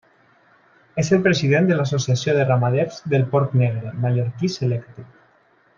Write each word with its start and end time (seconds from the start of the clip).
És 1.01 1.11
el 1.17 1.21
president 1.27 1.69
de 1.71 1.77
l'Associació 1.81 2.35
de 2.39 2.47
Ramaders 2.49 2.99
del 3.15 3.29
Porc 3.35 3.55
Negre 3.63 3.93
Mallorquí 4.07 4.51
Selecte. 4.57 5.07